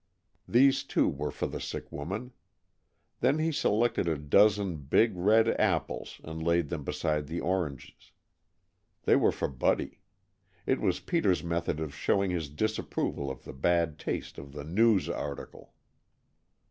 [0.47, 2.31] These too were for the sick woman.
[3.19, 8.11] Then he selected a dozen big, red apples and laid them beside the oranges.
[9.03, 9.99] They were for Buddy.
[10.65, 15.07] It was Peter's method of showing his disapproval of the bad taste of the News'
[15.07, 15.75] article.